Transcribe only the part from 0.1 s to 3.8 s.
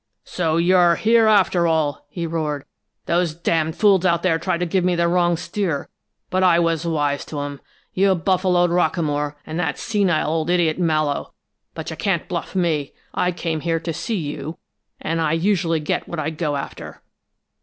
"So you're here, after all!" he roared. "Those d d